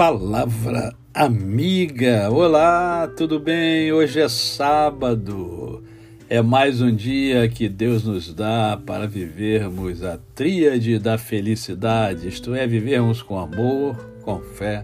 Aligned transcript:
Palavra 0.00 0.96
amiga. 1.12 2.30
Olá, 2.30 3.06
tudo 3.06 3.38
bem? 3.38 3.92
Hoje 3.92 4.18
é 4.18 4.30
sábado. 4.30 5.84
É 6.26 6.40
mais 6.40 6.80
um 6.80 6.90
dia 6.90 7.46
que 7.50 7.68
Deus 7.68 8.04
nos 8.04 8.32
dá 8.32 8.80
para 8.86 9.06
vivermos 9.06 10.02
a 10.02 10.18
tríade 10.34 10.98
da 10.98 11.18
felicidade, 11.18 12.28
isto 12.28 12.54
é, 12.54 12.66
vivermos 12.66 13.20
com 13.20 13.38
amor, 13.38 13.94
com 14.22 14.40
fé 14.40 14.82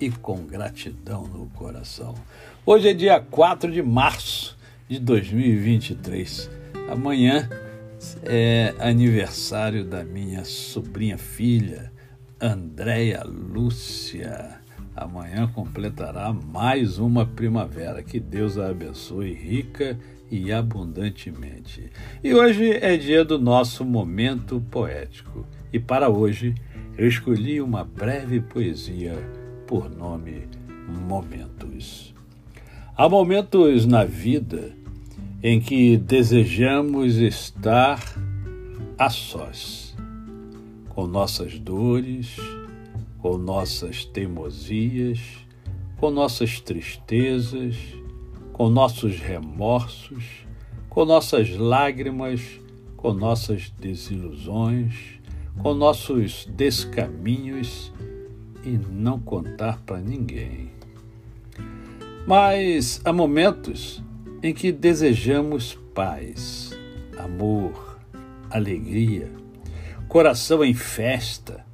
e 0.00 0.08
com 0.08 0.36
gratidão 0.46 1.24
no 1.26 1.50
coração. 1.50 2.14
Hoje 2.64 2.88
é 2.88 2.94
dia 2.94 3.20
4 3.20 3.70
de 3.70 3.82
março 3.82 4.56
de 4.88 4.98
2023. 4.98 6.50
Amanhã 6.88 7.46
é 8.24 8.72
aniversário 8.78 9.84
da 9.84 10.02
minha 10.02 10.46
sobrinha 10.46 11.18
filha, 11.18 11.92
Andréia 12.40 13.22
Lúcia. 13.24 14.60
Amanhã 14.94 15.46
completará 15.48 16.32
mais 16.32 16.98
uma 16.98 17.24
primavera. 17.24 18.02
Que 18.02 18.20
Deus 18.20 18.58
a 18.58 18.68
abençoe 18.68 19.32
rica 19.32 19.98
e 20.30 20.52
abundantemente. 20.52 21.90
E 22.22 22.34
hoje 22.34 22.72
é 22.72 22.96
dia 22.96 23.24
do 23.24 23.38
nosso 23.38 23.84
momento 23.84 24.60
poético. 24.70 25.46
E 25.72 25.78
para 25.78 26.10
hoje 26.10 26.54
eu 26.98 27.08
escolhi 27.08 27.60
uma 27.60 27.84
breve 27.84 28.40
poesia 28.40 29.14
por 29.66 29.88
nome 29.90 30.48
Momentos. 30.88 32.14
Há 32.96 33.08
momentos 33.08 33.84
na 33.86 34.04
vida 34.04 34.72
em 35.42 35.60
que 35.60 35.96
desejamos 35.96 37.16
estar 37.16 38.00
a 38.98 39.10
sós, 39.10 39.85
com 40.96 41.06
nossas 41.06 41.58
dores, 41.58 42.36
com 43.18 43.36
nossas 43.36 44.06
teimosias, 44.06 45.20
com 45.98 46.10
nossas 46.10 46.58
tristezas, 46.58 47.76
com 48.50 48.70
nossos 48.70 49.20
remorsos, 49.20 50.24
com 50.88 51.04
nossas 51.04 51.54
lágrimas, 51.54 52.40
com 52.96 53.12
nossas 53.12 53.68
desilusões, 53.78 55.20
com 55.62 55.74
nossos 55.74 56.46
descaminhos 56.46 57.92
e 58.64 58.70
não 58.70 59.20
contar 59.20 59.82
para 59.84 59.98
ninguém. 59.98 60.70
Mas 62.26 63.02
há 63.04 63.12
momentos 63.12 64.02
em 64.42 64.54
que 64.54 64.72
desejamos 64.72 65.78
paz, 65.94 66.70
amor, 67.18 67.98
alegria, 68.48 69.30
coração 70.08 70.64
em 70.64 70.74
festa, 70.74 71.64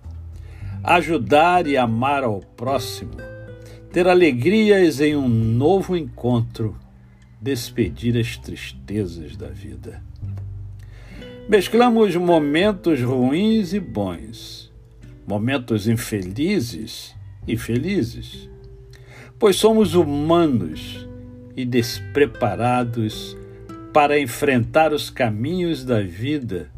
ajudar 0.82 1.66
e 1.66 1.76
amar 1.76 2.24
ao 2.24 2.40
próximo, 2.40 3.16
ter 3.92 4.08
alegrias 4.08 5.00
em 5.00 5.14
um 5.14 5.28
novo 5.28 5.96
encontro, 5.96 6.76
despedir 7.40 8.18
as 8.18 8.36
tristezas 8.36 9.36
da 9.36 9.48
vida. 9.48 10.02
Mesclamos 11.48 12.16
momentos 12.16 13.00
ruins 13.02 13.72
e 13.72 13.80
bons, 13.80 14.72
momentos 15.26 15.86
infelizes 15.88 17.14
e 17.46 17.56
felizes, 17.56 18.48
pois 19.38 19.56
somos 19.56 19.94
humanos 19.94 21.06
e 21.56 21.64
despreparados 21.64 23.36
para 23.92 24.18
enfrentar 24.18 24.92
os 24.92 25.10
caminhos 25.10 25.84
da 25.84 26.00
vida 26.00 26.70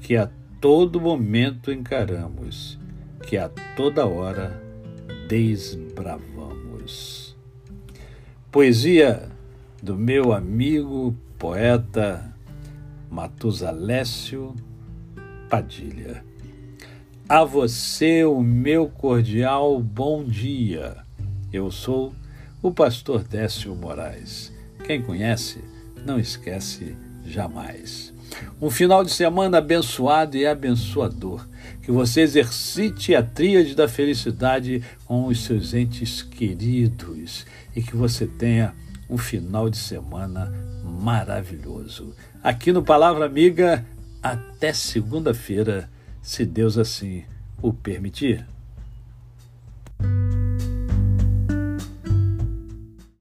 que 0.00 0.16
a 0.16 0.30
todo 0.60 1.00
momento 1.00 1.72
encaramos, 1.72 2.78
que 3.22 3.36
a 3.36 3.48
toda 3.76 4.06
hora 4.06 4.60
desbravamos. 5.28 7.36
Poesia 8.50 9.28
do 9.82 9.96
meu 9.96 10.32
amigo 10.32 11.14
poeta 11.38 12.34
Matusalécio 13.10 14.54
Padilha. 15.48 16.24
A 17.28 17.44
você 17.44 18.24
o 18.24 18.40
meu 18.40 18.88
cordial 18.88 19.80
bom 19.80 20.24
dia. 20.24 20.96
Eu 21.52 21.70
sou 21.70 22.12
o 22.60 22.72
pastor 22.72 23.22
Décio 23.22 23.76
Moraes. 23.76 24.52
Quem 24.84 25.02
conhece, 25.02 25.62
não 26.04 26.18
esquece 26.18 26.96
jamais. 27.28 28.12
Um 28.60 28.70
final 28.70 29.04
de 29.04 29.10
semana 29.10 29.58
abençoado 29.58 30.36
e 30.36 30.46
abençoador. 30.46 31.46
Que 31.82 31.90
você 31.90 32.20
exercite 32.22 33.14
a 33.14 33.22
tríade 33.22 33.74
da 33.74 33.88
felicidade 33.88 34.82
com 35.06 35.26
os 35.26 35.44
seus 35.44 35.72
entes 35.72 36.22
queridos 36.22 37.46
e 37.74 37.82
que 37.82 37.96
você 37.96 38.26
tenha 38.26 38.74
um 39.08 39.16
final 39.16 39.70
de 39.70 39.78
semana 39.78 40.52
maravilhoso. 40.84 42.14
Aqui 42.42 42.72
no 42.72 42.82
Palavra 42.82 43.24
Amiga, 43.24 43.84
até 44.22 44.72
segunda-feira, 44.72 45.88
se 46.20 46.44
Deus 46.44 46.76
assim 46.76 47.24
o 47.62 47.72
permitir. 47.72 48.46